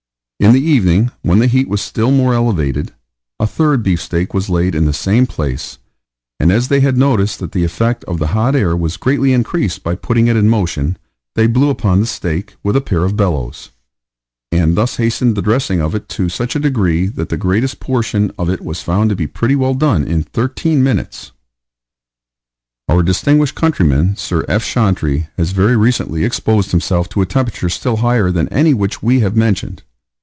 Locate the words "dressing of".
15.43-15.93